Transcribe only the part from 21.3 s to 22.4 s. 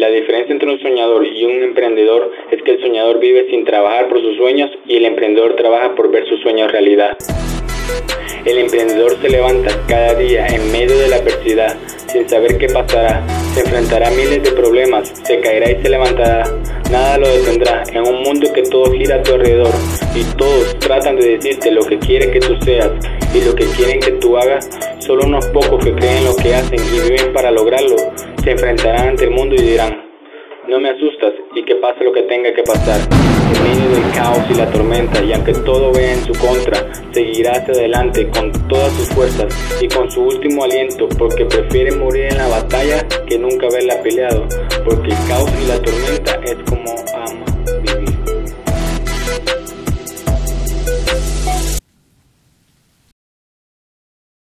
decirte lo que quieren que